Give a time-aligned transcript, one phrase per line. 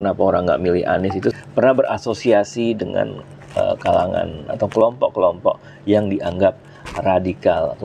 [0.00, 3.20] kenapa orang nggak milih Anies itu pernah berasosiasi dengan
[3.52, 6.56] uh, kalangan atau kelompok-kelompok yang dianggap
[7.04, 7.76] radikal.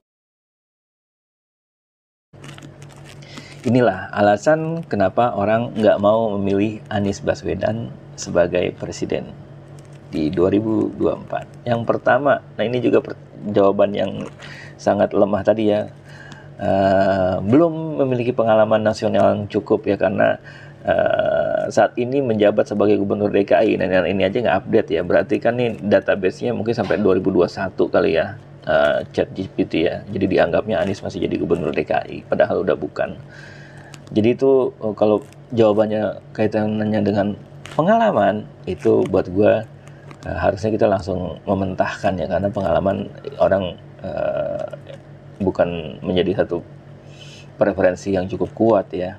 [3.67, 9.35] Inilah alasan kenapa orang nggak mau memilih Anies Baswedan sebagai presiden
[10.07, 11.67] di 2024.
[11.67, 13.03] Yang pertama, nah ini juga
[13.51, 14.23] jawaban yang
[14.79, 15.91] sangat lemah tadi ya.
[16.55, 20.39] Uh, belum memiliki pengalaman nasional yang cukup ya karena
[20.85, 25.01] uh, saat ini menjabat sebagai gubernur DKI dan ini aja nggak update ya.
[25.01, 28.37] Berarti kan nih database-nya mungkin sampai 2021 kali ya
[28.69, 30.05] uh, chat GPT ya.
[30.07, 33.17] Jadi dianggapnya Anies masih jadi gubernur DKI padahal udah bukan.
[34.13, 37.33] Jadi itu kalau jawabannya kaitannya dengan
[37.73, 39.65] pengalaman itu buat gue
[40.29, 42.29] uh, harusnya kita langsung mementahkan ya.
[42.29, 43.09] Karena pengalaman
[43.41, 43.73] orang
[44.05, 44.69] uh,
[45.41, 46.61] bukan menjadi satu
[47.55, 49.15] preferensi yang cukup kuat ya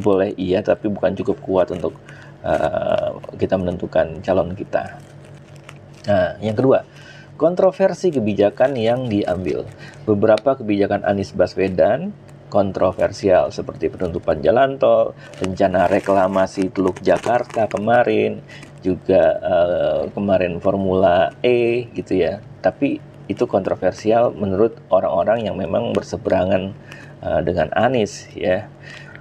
[0.00, 1.92] boleh iya tapi bukan cukup kuat untuk
[2.40, 4.96] uh, kita menentukan calon kita
[6.08, 6.86] nah yang kedua
[7.36, 9.68] kontroversi kebijakan yang diambil
[10.08, 12.16] beberapa kebijakan Anies Baswedan
[12.52, 18.44] kontroversial seperti penutupan jalan tol, rencana reklamasi Teluk Jakarta kemarin,
[18.84, 22.44] juga uh, kemarin Formula E gitu ya.
[22.60, 23.00] Tapi
[23.32, 26.76] itu kontroversial menurut orang-orang yang memang berseberangan
[27.24, 28.68] uh, dengan Anies ya.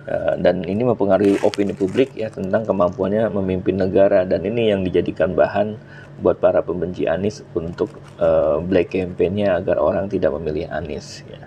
[0.02, 5.38] Uh, dan ini mempengaruhi opini publik ya tentang kemampuannya memimpin negara dan ini yang dijadikan
[5.38, 5.78] bahan
[6.18, 11.46] buat para pembenci Anies untuk uh, black campaign-nya agar orang tidak memilih Anies ya.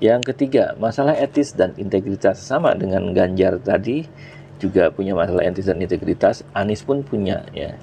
[0.00, 4.08] Yang ketiga, masalah etis dan integritas sama dengan Ganjar tadi
[4.56, 7.76] juga punya masalah etis dan integritas, Anies pun punya ya.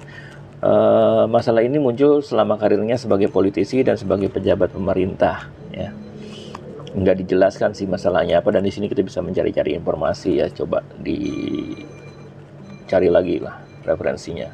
[0.58, 5.94] Uh, masalah ini muncul selama karirnya sebagai politisi dan sebagai pejabat pemerintah ya.
[6.88, 11.86] Nggak dijelaskan sih masalahnya apa dan di sini kita bisa mencari-cari informasi ya, coba dicari
[13.12, 14.48] lagi lah referensinya.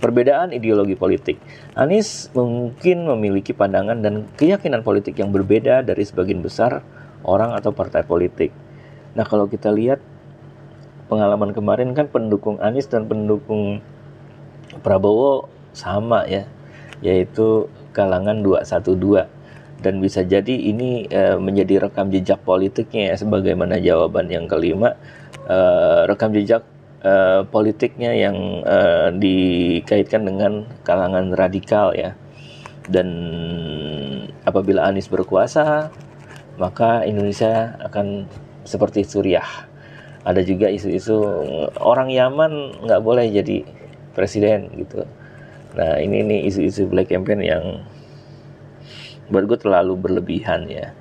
[0.00, 1.36] Perbedaan ideologi politik.
[1.76, 6.80] Anies mungkin memiliki pandangan dan keyakinan politik yang berbeda dari sebagian besar
[7.20, 8.48] orang atau partai politik.
[9.12, 10.00] Nah, kalau kita lihat
[11.12, 13.84] pengalaman kemarin kan pendukung Anies dan pendukung
[14.80, 16.48] Prabowo sama ya,
[17.04, 19.39] yaitu kalangan 212
[19.80, 24.96] dan bisa jadi ini e, menjadi rekam jejak politiknya ya sebagaimana jawaban yang kelima
[25.48, 25.58] e,
[26.08, 26.64] rekam jejak
[27.00, 28.78] e, politiknya yang e,
[29.16, 32.12] dikaitkan dengan kalangan radikal ya
[32.88, 33.08] dan
[34.44, 35.88] apabila Anies berkuasa
[36.60, 38.28] maka Indonesia akan
[38.68, 39.70] seperti Suriah
[40.20, 41.16] ada juga isu-isu
[41.80, 43.64] orang Yaman nggak boleh jadi
[44.12, 45.08] presiden gitu.
[45.78, 47.64] Nah ini nih isu-isu black campaign yang
[49.30, 50.92] buat gue terlalu berlebihan ya.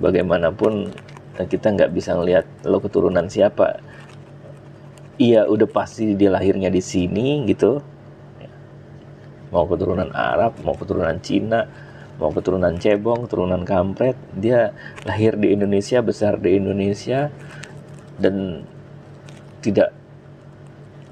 [0.00, 0.88] Bagaimanapun
[1.36, 3.78] kita nggak bisa ngelihat lo keturunan siapa.
[5.20, 7.78] Iya udah pasti dia lahirnya di sini gitu.
[9.52, 11.68] Mau keturunan Arab, mau keturunan Cina,
[12.16, 14.72] mau keturunan cebong, keturunan kampret, dia
[15.04, 17.28] lahir di Indonesia, besar di Indonesia,
[18.16, 18.64] dan
[19.60, 19.92] tidak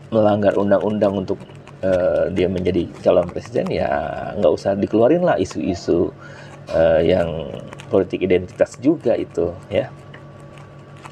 [0.09, 1.39] melanggar undang-undang untuk
[1.85, 3.89] uh, dia menjadi calon presiden ya
[4.37, 6.13] nggak usah dikeluarin lah isu-isu
[6.73, 7.51] uh, yang
[7.91, 9.91] politik identitas juga itu ya.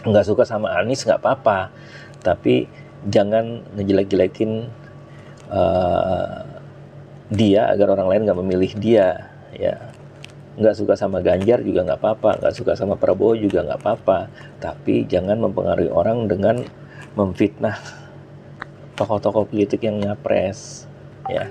[0.06, 1.74] Nggak suka sama Anies nggak apa-apa.
[2.22, 2.68] Tapi
[3.10, 4.70] jangan ngejelek-jelekin
[5.50, 6.46] uh,
[7.28, 9.06] dia agar orang lain nggak memilih dia
[9.52, 9.76] ya.
[10.58, 14.18] Nggak suka sama Ganjar juga nggak apa-apa, nggak suka sama Prabowo juga nggak apa-apa.
[14.58, 16.62] Tapi jangan mempengaruhi orang dengan
[17.14, 17.78] memfitnah
[18.98, 20.90] tokoh-tokoh politik yang nyapres,
[21.30, 21.46] ya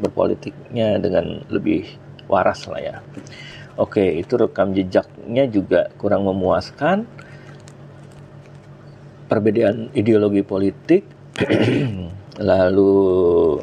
[0.00, 1.84] berpolitiknya dengan lebih
[2.24, 2.96] waras lah ya.
[3.76, 7.04] Oke, itu rekam jejaknya juga kurang memuaskan.
[9.28, 11.06] Perbedaan ideologi politik,
[12.50, 13.62] lalu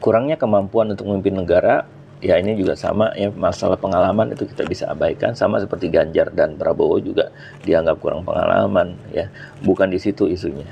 [0.00, 1.84] kurangnya kemampuan untuk memimpin negara
[2.18, 6.58] ya ini juga sama ya masalah pengalaman itu kita bisa abaikan sama seperti Ganjar dan
[6.58, 7.30] Prabowo juga
[7.62, 9.30] dianggap kurang pengalaman ya
[9.62, 10.66] bukan di situ isunya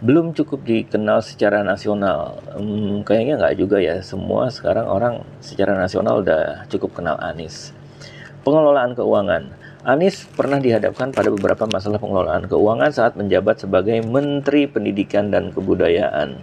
[0.00, 2.40] belum cukup dikenal secara nasional.
[2.56, 4.00] Hmm, kayaknya nggak juga ya.
[4.00, 5.14] Semua sekarang orang
[5.44, 7.76] secara nasional udah cukup kenal Anies.
[8.40, 9.52] Pengelolaan keuangan.
[9.84, 16.40] Anies pernah dihadapkan pada beberapa masalah pengelolaan keuangan saat menjabat sebagai Menteri Pendidikan dan Kebudayaan.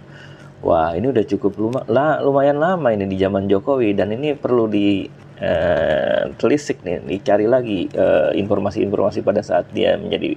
[0.58, 4.66] Wah ini udah cukup luma, lah, lumayan lama ini di zaman Jokowi dan ini perlu
[4.66, 5.06] di
[5.38, 10.34] uh, telisik nih dicari lagi eh, informasi-informasi pada saat dia menjadi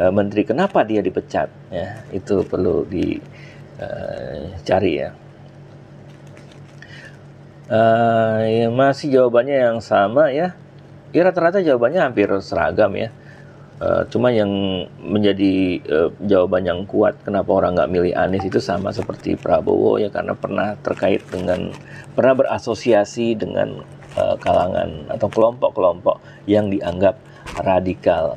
[0.00, 1.52] uh, menteri kenapa dia dipecat?
[1.68, 5.12] Ya itu perlu dicari uh, ya.
[7.70, 10.56] Uh, ya masih jawabannya yang sama ya.
[11.12, 13.12] Ya rata-rata jawabannya hampir seragam ya.
[13.80, 14.52] Uh, cuma yang
[15.00, 20.12] menjadi uh, jawaban yang kuat kenapa orang nggak milih Anies itu sama seperti Prabowo ya
[20.12, 21.72] karena pernah terkait dengan
[22.12, 23.80] pernah berasosiasi dengan
[24.20, 27.16] uh, kalangan atau kelompok-kelompok yang dianggap
[27.64, 28.36] radikal.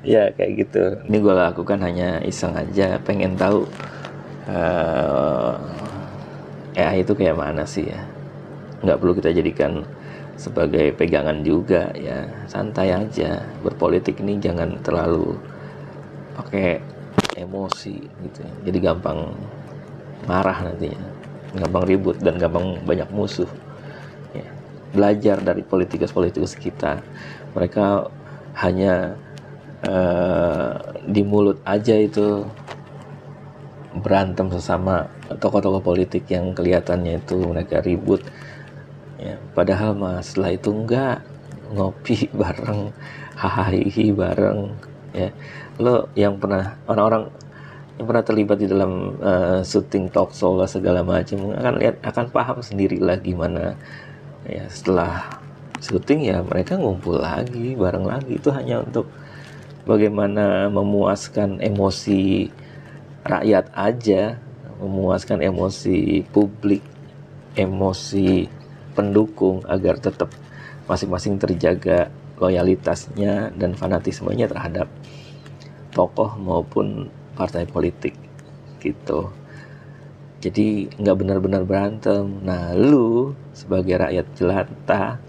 [0.00, 0.82] Ya kayak gitu.
[1.08, 3.68] Ini gue lakukan hanya iseng aja, pengen tahu
[4.48, 5.60] uh,
[6.72, 8.00] ya itu kayak mana sih ya.
[8.80, 9.84] Nggak perlu kita jadikan
[10.40, 15.36] sebagai pegangan juga ya santai aja berpolitik ini jangan terlalu
[16.32, 16.80] pakai
[17.36, 19.36] emosi gitu jadi gampang
[20.24, 20.96] marah nantinya
[21.60, 23.52] gampang ribut dan gampang banyak musuh
[24.32, 24.48] ya.
[24.96, 27.04] belajar dari politikus-politikus kita
[27.52, 28.08] mereka
[28.64, 29.20] hanya
[29.86, 30.74] uh,
[31.06, 32.44] di mulut aja itu
[33.90, 38.22] berantem sesama tokoh-tokoh politik yang kelihatannya itu mereka ribut.
[39.20, 41.18] Ya padahal mas setelah itu enggak.
[41.70, 42.90] Ngopi bareng
[43.38, 43.78] hahaha
[44.14, 44.58] bareng
[45.14, 45.30] ya.
[45.78, 47.30] Lo yang pernah orang-orang
[48.00, 52.32] yang pernah terlibat di dalam uh, syuting talk show lah segala macam akan lihat akan
[52.32, 53.76] paham sendiri lah gimana.
[54.48, 55.28] Ya setelah
[55.84, 58.40] syuting ya mereka ngumpul lagi bareng lagi.
[58.40, 59.04] Itu hanya untuk
[59.84, 62.48] bagaimana memuaskan emosi
[63.24, 64.40] rakyat aja
[64.80, 66.80] memuaskan emosi publik
[67.56, 68.48] emosi
[68.96, 70.32] pendukung agar tetap
[70.88, 72.10] masing-masing terjaga
[72.40, 74.88] loyalitasnya dan fanatismenya terhadap
[75.92, 78.16] tokoh maupun partai politik
[78.80, 79.28] gitu.
[80.40, 82.40] Jadi nggak benar-benar berantem.
[82.40, 85.20] Nah lu sebagai rakyat jelata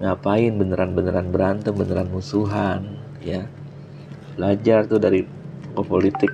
[0.00, 3.44] ngapain beneran-beneran berantem, beneran musuhan ya.
[4.36, 5.24] Belajar tuh dari
[5.74, 6.32] politik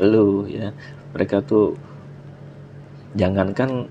[0.00, 0.74] lu ya.
[1.14, 1.78] Mereka tuh
[3.14, 3.86] jangankan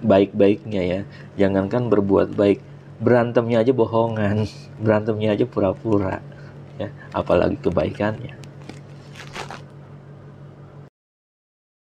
[0.00, 1.00] baik-baiknya ya.
[1.36, 2.60] Jangankan berbuat baik,
[3.00, 4.48] berantemnya aja bohongan,
[4.82, 6.20] berantemnya aja pura-pura.
[6.76, 8.45] Ya, apalagi kebaikannya.